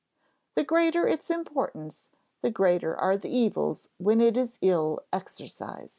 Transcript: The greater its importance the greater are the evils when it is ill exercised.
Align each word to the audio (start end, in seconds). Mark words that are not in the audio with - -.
The 0.55 0.63
greater 0.63 1.07
its 1.07 1.29
importance 1.29 2.09
the 2.41 2.49
greater 2.49 2.95
are 2.97 3.17
the 3.17 3.29
evils 3.29 3.87
when 3.99 4.19
it 4.19 4.35
is 4.35 4.57
ill 4.59 5.01
exercised. 5.13 5.89